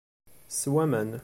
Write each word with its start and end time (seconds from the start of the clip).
Ssew 0.49 0.75
aman. 0.83 1.09